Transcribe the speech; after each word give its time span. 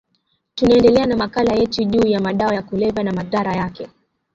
tunaendela 0.55 1.05
na 1.05 1.17
makala 1.17 1.53
yetu 1.55 1.83
juu 1.83 2.07
ya 2.07 2.19
madawa 2.19 2.53
ya 2.55 2.61
kulevya 2.61 3.03
na 3.03 3.11
madhara 3.13 3.53
yake 3.53 3.89